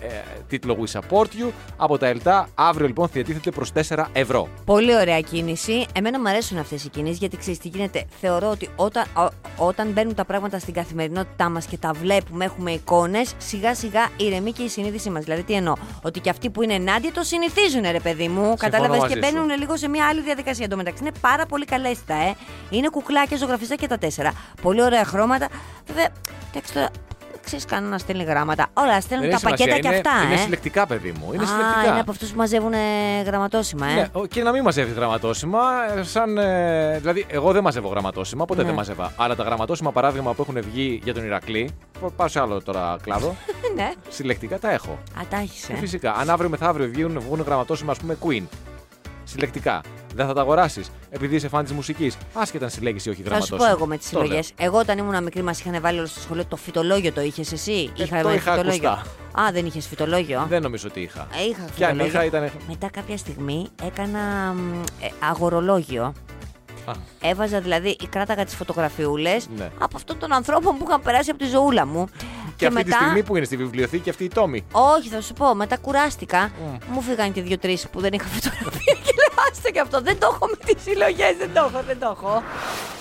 [0.00, 0.06] ε,
[0.48, 1.50] τίτλο We Support You.
[1.76, 4.48] Από τα ΕΛΤΑ αύριο λοιπόν διατίθεται προς 4 ευρώ.
[4.64, 5.86] Πολύ ωραία κίνηση.
[5.94, 8.04] Εμένα μου αρέσουν αυτές οι κινήσεις γιατί ξέρεις τι γίνεται.
[8.20, 12.70] Θεωρώ ότι όταν, ο- όταν μπαίνουν τα πράγματα στην καθημερινότητά μας και τα βλέπουμε, έχουμε
[12.70, 15.24] εικόνες, σιγά σιγά ηρεμεί και η συνείδησή μας.
[15.24, 18.54] Δηλαδή, τι εννοώ, ότι και αυτοί που είναι ενάντια το συνηθίζουν, ρε παιδί μου.
[18.58, 19.32] Κατάλαβες μαζί και σου.
[19.32, 20.64] μπαίνουν λίγο σε μια άλλη διαδικασία.
[20.64, 22.34] Εν τω μεταξύ είναι πάρα πολύ καλέστα, ε.
[22.70, 24.32] Είναι κουκλάκια ζωγραφιστά και τα τέσσερα.
[24.62, 25.48] Πολύ ωραία χρώματα.
[25.86, 26.08] Βέβαια,
[26.50, 26.88] εντάξει τώρα,
[27.44, 28.66] ξέρεις κανένα να στέλνει γράμματα.
[28.72, 30.36] Όλα στέλνουν Δεν τα έχει σημασία, πακέτα και είναι, αυτά, είναι ε.
[30.36, 31.32] συλλεκτικά, παιδί μου.
[31.32, 31.90] Είναι Α, συλλεκτικά.
[31.90, 32.78] είναι από αυτούς που μαζεύουν ε,
[33.26, 33.94] γραμματόσημα, ε.
[33.94, 35.58] Ναι, ο- και να μην μαζεύεις γραμματόσημα.
[35.98, 38.66] ε, Σαν, ε, δηλαδή, εγώ δεν μαζεύω γραμματόσημα, ποτέ Ναι.
[38.66, 39.12] δεν μαζεύα.
[39.16, 42.96] Αλλά τα γραμματόσημα, παράδειγμα, που έχουν βγει για τον Ηρακλή, π- πάω σε άλλο τώρα
[43.02, 43.36] κλάδο,
[43.76, 43.92] ναι.
[44.08, 44.90] συλλεκτικά τα έχω.
[45.18, 45.76] Α, τα έχεις, Και ε.
[45.76, 48.42] φυσικά, αν αύριο μεθαύριο βγουν, βγουν γραμματόσημα, ας πούμε, Queen.
[49.24, 49.80] Συλλεκτικά.
[50.18, 52.16] Δεν θα τα αγοράσεις επειδή είσαι φαν της μουσικής.
[52.34, 53.68] Άσχετα αν συλλέγεις ή όχι Θα σου γραμματόσημα.
[53.68, 54.26] πω εγώ με τις Το λέω.
[54.26, 54.52] συλλογές.
[54.58, 57.92] Εγώ όταν ήμουν μικρή μας είχαν βάλει όλο στο σχολείο το φυτολόγιο το είχες εσύ;
[57.98, 58.90] Ε, είχα το με είχα φυτολόγιο.
[58.90, 59.40] ακουστά.
[59.42, 61.26] Α, δεν είχες φυτολόγιο; Δεν νομίζω ότι είχα.
[61.40, 62.06] Ε, είχα Και αν φυτολόγιο.
[62.06, 62.50] είχα, ήταν.
[62.68, 66.14] Μετά κάποια στιγμή έκανα μ, ε, αγορολόγιο.
[66.84, 69.70] Α, Έβαζα δηλαδή, κράταγα τις φωτογραφιούλες Ναι.
[69.78, 72.06] από αυτόν τον ανθρώπων που είχαν περάσει από τη ζωούλα μου.
[72.56, 74.64] Και, αυτή τη στιγμή που είναι στη βιβλιοθήκη αυτή η τόμη.
[74.72, 76.50] Όχι, θα σου πω, μετά κουράστηκα.
[76.64, 76.92] Μμ.
[76.94, 79.17] Μου φύγαν και δύο-τρεις που δεν είχα φωτογραφία και λέω
[79.50, 80.00] άστε και αυτό.
[80.02, 82.42] Δεν το έχω με τις συλλογές, δεν το έχω, δεν το έχω.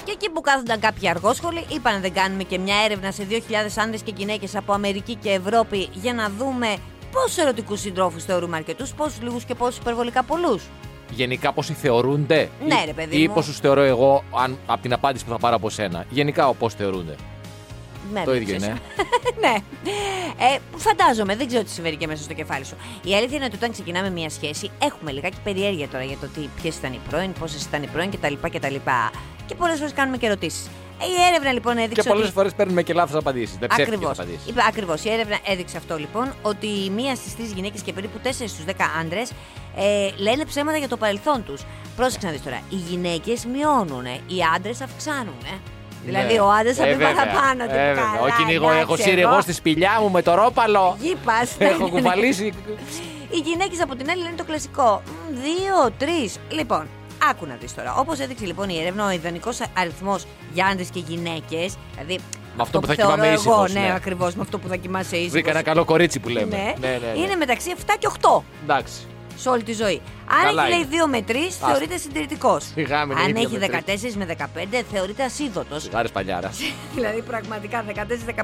[0.03, 3.35] Και εκεί που κάθονταν κάποιοι αργόσχολοι, είπαν δεν κάνουμε και μια έρευνα σε 2.000
[3.77, 6.75] άνδρες και γυναίκες από Αμερική και Ευρώπη για να δούμε
[7.11, 10.63] πόσους ερωτικούς συντρόφους θεωρούμε αρκετούς, πόσους λίγους και πόσους υπερβολικά πολλούς.
[11.11, 13.33] Γενικά πόσοι θεωρούνται; Ναι, ή- ρε, παιδί Ή μου.
[13.33, 16.05] πόσους θεωρώ εγώ αν, από την απάντηση που θα πάρω από σένα.
[16.09, 17.15] Γενικά πώς θεωρούνται;
[18.13, 18.67] Με Το ίδιο ρίξες.
[18.67, 18.79] είναι.
[19.43, 19.55] ναι.
[20.55, 22.75] Ε, φαντάζομαι, δεν ξέρω τι συμβαίνει και μέσα στο κεφάλι σου.
[23.03, 26.27] Η αλήθεια είναι ότι όταν ξεκινάμε μια σχέση, έχουμε λιγάκι περιέργεια τώρα για το
[26.61, 28.33] ποιες ήταν οι πρώην, πόσες ήταν οι πρώην κτλ.
[28.51, 28.75] κτλ.
[29.45, 30.69] Και πολλές φορές κάνουμε και ερωτήσεις.
[31.01, 32.09] Η έρευνα λοιπόν Και έδειξε.
[32.09, 32.33] πολλές ότι...
[32.33, 33.57] φορές παίρνουμε και λάθος απαντήσεις.
[33.57, 34.19] Δεν ψεύτικες Ακριβώς.
[34.19, 34.53] απαντήσεις.
[34.67, 35.03] Ακριβώς.
[35.03, 38.71] Η έρευνα έδειξε αυτό λοιπόν, ότι μία στις τρεις γυναίκες και περίπου 4 στους 10
[38.99, 39.31] άντρες
[39.75, 41.61] ε, λένε ψέματα για το παρελθόν τους.
[41.95, 42.61] Πρόσεξε να δεις τώρα.
[42.69, 45.37] Οι γυναίκες μειώνουν, οι άντρες αυξάνουν.
[46.07, 47.13] Δηλαδή ο άντρα θα Ε, πει βέβαια.
[47.13, 47.63] παραπάνω.
[47.63, 47.93] Ε, τι βέβαια.
[47.93, 50.97] καλά, Ο κυνηγό, εντάξει, έχω σύρει εγώ στη σπηλιά μου με το ρόπαλο.
[50.99, 51.55] Γη πας.
[51.71, 52.45] Έχω κουβαλήσει.
[53.29, 55.01] Οι γυναίκες από την άλλη λένε το κλασικό.
[55.05, 56.39] Μ, Δύο, τρεις.
[56.49, 56.87] Λοιπόν,
[57.29, 57.95] άκου να δεις τώρα.
[57.97, 61.75] Όπως έδειξε λοιπόν η έρευνα, ο ιδανικός αριθμός για άντρες και γυναίκες.
[61.93, 62.19] Δηλαδή.
[62.55, 63.93] Με αυτό που θα θεωρώ κοιμάμαι εγώ, ήσυχος, ναι, ναι.
[63.95, 65.31] ακριβώς με αυτό που θα κοιμάσαι ήσυχο.
[65.31, 66.55] Βρήκα ένα καλό κορίτσι που λέμε.
[66.55, 66.73] Ναι.
[66.79, 67.19] ναι, ναι, ναι.
[67.19, 68.41] Είναι μεταξύ 7 και 8.
[68.63, 68.93] Εντάξει.
[69.37, 70.01] σε όλη τη ζωή.
[70.29, 71.03] Αν Καλά έχει λέει είναι.
[71.05, 71.33] 2 με 3,
[71.67, 72.63] θεωρείται συντηρητικός.
[72.63, 73.59] Σιγά μην Αν έχει δύο
[74.01, 74.35] έχει με 14 με
[74.81, 75.81] 15, θεωρείται ασίδωτος.
[75.81, 76.51] Σιγάρε παλιάρα.
[76.95, 77.85] δηλαδή πραγματικά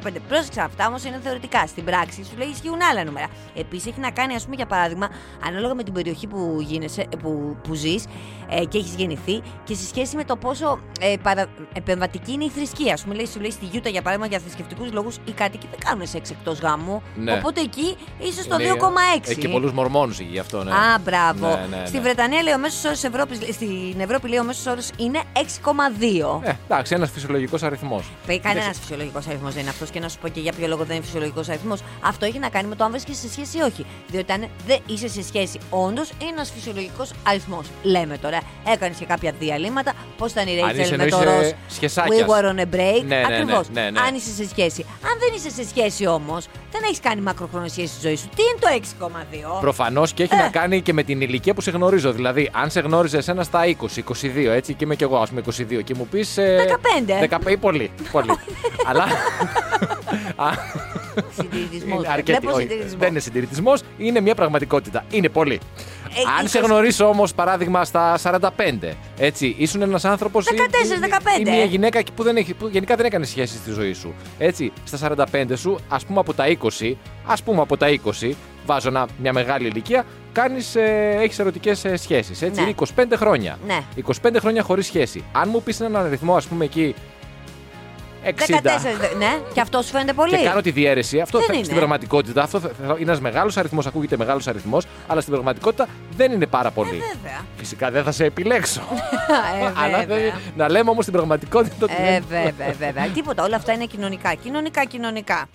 [0.03, 0.15] 14-15.
[0.27, 1.67] Πρόσεξε, αυτά όμως είναι θεωρητικά.
[1.67, 3.27] Στην πράξη σου λέει ισχύουν άλλα νούμερα.
[3.55, 5.09] Επίσης έχει να κάνει, ας πούμε, για παράδειγμα,
[5.47, 8.05] ανάλογα με την περιοχή που, γίνεσαι, που, που ζεις
[8.49, 12.49] ε, και έχεις γεννηθεί και σε σχέση με το πόσο ε, παρα, επεμβατική είναι η
[12.49, 12.93] θρησκεία.
[12.93, 15.79] Α πούμε, λέει, σου λέει στη Γιούτα για παράδειγμα για θρησκευτικούς λόγους οι κάτοικοι δεν
[15.79, 17.01] κάνουν σεξ εκτός γάμου.
[17.15, 17.33] Ναι.
[17.33, 19.29] Οπότε εκεί είσαι στο Είναι- 2,6.
[19.29, 20.71] Έχει και πολλούς μορμόνους εκεί γι' αυτό, ναι.
[20.71, 21.47] Α, μπράβο.
[21.47, 21.86] Ναι, ναι, ναι.
[21.88, 26.39] Στη Βρετανία λέει ο μέσος όρος Ευρώπης, στην Ευρώπη λέει ο μέσος όρος είναι 6,2.
[26.43, 28.03] Ε, εντάξει, ένας φυσιολογικός αριθμός.
[28.41, 30.95] Κανένας φυσιολογικός αριθμός δεν είναι αυτός και να σου πω και για ποιο λόγο δεν
[30.95, 31.79] είναι φυσιολογικός αριθμός.
[32.01, 33.86] Αυτό έχει να κάνει με το αν βρίσκεσαι σε σχέση ή όχι.
[34.07, 37.65] Διότι αν δεν είσαι σε σχέση, όντως είναι ένας φυσιολογικός αριθμός.
[37.83, 38.39] Λέμε τώρα,
[38.73, 39.93] έκανες και κάποια διαλύματα.
[40.17, 41.47] Πώς ήταν η Αν Ρέιτσελ είσαι με το εννοείς, ροζ.
[41.47, 42.25] ε, σχεσάκιας.
[42.27, 43.03] We were on a break.
[43.05, 43.69] Ναι, ναι, ναι, Ακριβώς.
[43.69, 43.99] ναι, ναι.
[43.99, 44.86] Αν είσαι σε σχέση.
[45.03, 48.29] Αν δεν είσαι σε σχέση όμως, δεν έχεις κάνει μακροχρόνια σχέση στη ζωή σου.
[48.36, 48.67] Τι είναι το
[49.57, 49.59] 6,2.
[49.62, 50.38] Προφανώς και έχει Ε.
[50.38, 52.12] να κάνει και με την ηλικία που σε γνωρίζω.
[52.12, 55.41] Δηλαδή, αν σε γνώριζε εσένα στα 20, 22, έτσι και είμαι κι εγώ, ας πούμε
[55.45, 56.38] 22, και μου πεις.
[56.38, 57.38] 15.
[57.52, 57.91] 15 πολύ.
[58.12, 58.30] πολύ.
[58.88, 59.08] Αλλά.
[61.19, 61.97] Α, Συντηρητισμός.
[62.04, 62.38] είναι αρκετή.
[62.39, 62.97] Βλέπω όχι, συντηρητισμό.
[62.99, 65.06] δεν είναι συντηρητισμός, είναι μια πραγματικότητα.
[65.12, 65.60] Είναι πολύ.
[66.15, 70.45] Ε, Αν ίσως- σε γνωρίσω όμως, παράδειγμα, στα 45, έτσι, ήσουν ένας άνθρωπος.
[70.45, 71.39] 14-15.
[71.39, 74.13] Ή μια γυναίκα που, δεν έχει, που γενικά δεν έκανε σχέση στη ζωή σου.
[74.38, 78.89] Έτσι, στα 45 σου, ας πούμε από τα 20, ας πούμε από τα 20, βάζω
[78.89, 82.41] ένα- μια μεγάλη ηλικία, κάνεις, ε, έχεις ερωτικές ε, σχέσεις.
[82.41, 82.62] Έτσι, Ναι.
[82.62, 83.58] είναι 25 χρόνια.
[83.67, 83.80] Ναι.
[83.95, 85.23] 25 χρόνια χωρίς σχέση.
[85.32, 86.95] Αν μου πεις έναν αριθμό, ας πούμε εκεί, 60.
[86.95, 87.12] 14, δε-
[89.17, 90.38] ναι, και αυτό σου φαίνεται πολύ.
[90.38, 91.19] Και κάνω τη διαίρεση.
[91.19, 91.63] Αυτό Δεν θα- είναι.
[91.63, 95.88] στην πραγματικότητα αυτό θα- θα- είναι ένας μεγάλος αριθμός, ακούγεται μεγάλος αριθμός, αλλά στην πραγματικότητα
[96.17, 96.89] δεν είναι πάρα πολύ.
[96.91, 97.39] Βέβαια.
[97.57, 98.81] Φυσικά δεν θα σε επιλέξω.
[99.62, 100.17] Ε, αλλά βέβαια.
[100.17, 103.07] δεν- να λέμε όμως την πραγματικότητα ότι Ε, δεν- βέβαια, βέβαια.
[103.07, 103.43] Τίποτα.
[103.43, 104.33] Όλα αυτά είναι κοινωνικά.
[104.33, 105.45] Κοινωνικά, κοινωνικά.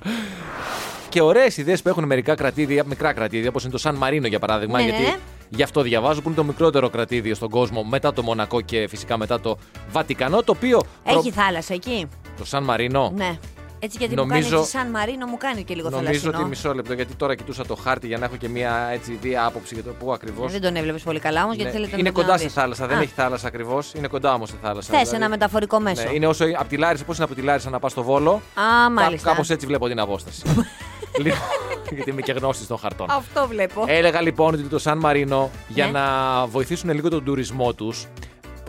[1.09, 4.39] Και ωραίες ιδέες που έχουν μερικά κρατήδια, μικρά κρατήδια, όπως είναι το Σαν Μαρίνο για
[4.39, 4.79] παράδειγμα.
[4.79, 5.17] Ναι, γιατί ναι.
[5.49, 9.17] γι' αυτό διαβάζω, που είναι το μικρότερο κρατήδιο στον κόσμο μετά το Μονακό και φυσικά
[9.19, 9.59] μετά το
[9.91, 10.43] Βατικανό.
[10.43, 10.81] Το οποίο.
[11.05, 12.09] προ- Έχει θάλασσα εκεί.
[12.39, 13.13] Το Σαν Μαρίνο.
[13.17, 13.39] Ναι.
[13.81, 16.39] Έτσι γιατί μου Νομίζω- κάνει έτσι σαν Μαρίνο, μου κάνει και λίγο Νομίζω θαλασσινό.
[16.39, 19.45] ότι μισό λεπτό, γιατί τώρα κοιτούσα το χάρτη για να έχω και μια έτσι δία
[19.47, 20.49] άποψη για το πού ακριβώς.
[20.49, 22.55] Ε, Δεν τον έβλεπες πολύ καλά όμως, γιατί θέλετε να είναι τον κοντά στη δεις.
[22.55, 23.93] θάλασσα, δεν Α, έχει θάλασσα ακριβώς.
[23.95, 24.91] Είναι κοντά όμως στη θάλασσα.
[24.91, 25.17] Θες δηλαδή.
[25.17, 26.03] ένα μεταφορικό μέσο.
[26.03, 28.31] Ναι, είναι όσο από τη Λάρισα, πώς είναι από τη Λάρισα να πας στο Βόλο.
[28.55, 29.31] Α, μάλιστα.
[29.31, 30.43] Κάπως έτσι βλέπω την απόσταση.
[31.23, 31.39] Λοιπόν,
[31.95, 33.07] γιατί είμαι και γνώστης των χαρτών.
[33.11, 33.85] Αυτό βλέπω.
[33.87, 35.91] Έλεγα λοιπόν ότι το Σαν Μαρίνο για Ναι.
[35.91, 38.07] να βοηθήσουν λίγο τον τουρισμό τους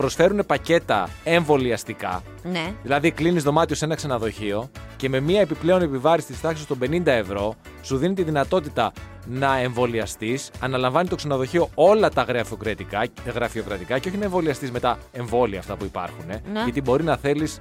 [0.00, 2.22] προσφέρουν πακέτα εμβολιαστικά.
[2.42, 2.72] Ναι.
[2.82, 7.06] Δηλαδή, κλείνεις δωμάτιο σε ένα ξενοδοχείο και με μία επιπλέον επιβάρηση της τάξης των 50
[7.06, 8.92] ευρώ σου δίνει τη δυνατότητα
[9.26, 10.50] να εμβολιαστείς.
[10.60, 15.76] Αναλαμβάνει το ξενοδοχείο όλα τα γραφειοκρατικά, γραφειοκρατικά και όχι να εμβολιαστείς με τα εμβόλια αυτά
[15.76, 16.30] που υπάρχουν.
[16.30, 16.42] ε.
[16.52, 16.62] Ναι.
[16.62, 17.60] Γιατί μπορεί να θέλεις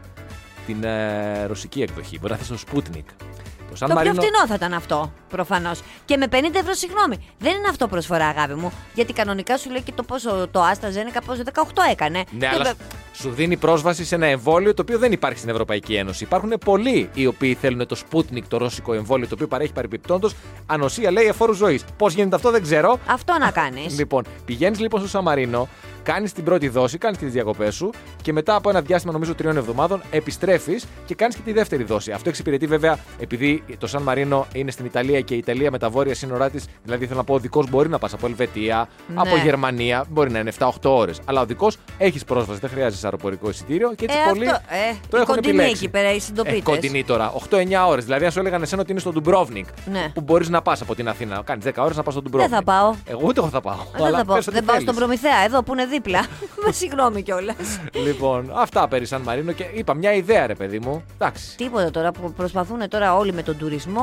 [0.66, 2.20] την ε, ρωσική εκδοχή.
[2.20, 3.26] Μπορεί να θέλει το Sputnik.
[3.70, 4.22] Το Σαν Το πιο Μαρίνο.
[4.22, 5.82] φτηνό θα ήταν αυτό, προφανώς.
[6.06, 7.28] Και με 50 ευρώ, συγγνώμη.
[7.40, 8.72] Δεν είναι αυτό προσφορά, αγάπη μου.
[8.94, 11.52] Γιατί κανονικά σου λέει και το πόσο το Άστα Ζένεκα, πόσο 18
[11.92, 12.24] έκανε.
[12.32, 12.76] Ναι, Και αλλά βε-
[13.14, 16.24] σου δίνει πρόσβαση σε ένα εμβόλιο το οποίο δεν υπάρχει στην Ευρωπαϊκή Ένωση.
[16.24, 21.12] Υπάρχουν πολλοί οι οποίοι θέλουν το Sputnik, το ρώσικο εμβόλιο, το οποίο παρέχει παρεμπιπτόντως ανοσία,
[21.12, 21.84] λέει, εφόρου ζωής.
[21.98, 23.00] Πώς γίνεται αυτό δεν ξέρω.
[23.08, 23.98] Αυτό να κάνεις.
[23.98, 25.68] Λοιπόν, πηγαίνεις λοιπόν στο Σαμαρίνο,
[26.04, 27.90] κάνεις την πρώτη δόση, κάνεις και τις διακοπές σου
[28.22, 32.12] και μετά από ένα διάστημα νομίζω τριών εβδομάδων επιστρέφεις και κάνεις και τη δεύτερη δόση.
[32.12, 35.90] Αυτό εξυπηρετεί βέβαια επειδή το Σαν Μαρίνο είναι στην Ιταλία και η Ιταλία με τα
[35.90, 39.16] βόρεια σύνορά της, δηλαδή θέλω να πω, ο δικός μπορεί να πας από Ελβετία, Ναι.
[39.22, 41.20] από Γερμανία, μπορεί να είναι 7-8 ώρες.
[41.26, 44.96] Αλλά ο δικός έχεις πρόσβαση, δεν χρειάζεσαι αεροπορικό εισιτήριο και έτσι Ε, πολλοί αυτό, ε,
[45.10, 45.84] το η έχουν κοντινή επιλέξει.
[45.84, 46.62] εκεί πέρα, οι Ε, συντοπίτες.
[46.64, 48.04] κοντινή τώρα, 8-9 ώρες.
[48.04, 50.10] Δηλαδή, αν σου έλεγαν εσένα ότι είναι στο Ντουμπρόβνικ, Ναι.
[50.14, 52.54] που μπορείς να πας από την Αθήνα, κάνεις 10 ώρες να πας στο Ντουμπρόβνικ.
[52.56, 52.94] θα πάω.
[53.06, 53.74] Εγώ ούτε εγώ θα πάω.
[53.74, 54.36] Ε, Δεν αλλά θα πάω.
[54.36, 54.90] πες ότι Δεν πάω θέλεις.
[54.90, 56.26] στον Προμηθέα, εδώ που είναι δίπλα.
[56.66, 57.80] Με συγγνώμη κιόλας.
[57.94, 61.04] Λοιπόν, αυτά περί Σαν Μαρίνο και είπα μια ιδέα, ρε παιδί μου.
[61.14, 61.56] Εντάξει.
[61.58, 64.02] Τίποτα τώρα που προσπαθούν τώρα όλοι με τον τουρισμό,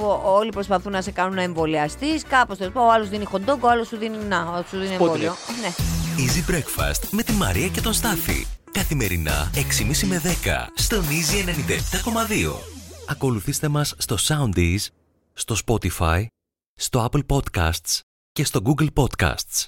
[0.00, 2.06] ο- όλοι προσπαθούν να σε κάνουν να εμβολιαστεί.
[2.28, 4.88] Κάπως τέλος πάντων, ο άλλος δίνει hot dog, ο άλλος σου δίνει, να, σου δίνει
[4.88, 5.00] Sputnik.
[5.00, 5.34] εμβόλιο.
[5.60, 5.68] Ναι.
[6.16, 8.46] Easy Breakfast με τη Μαρία και τον Στάφη.
[8.72, 10.28] Καθημερινά 6.30 με 10
[10.74, 12.54] στον Easy 97.2.
[13.08, 14.86] Ακολουθήστε μας στο Soundees,
[15.32, 16.24] στο Spotify,
[16.74, 17.98] στο Apple Podcasts
[18.32, 19.66] και στο Google Podcasts.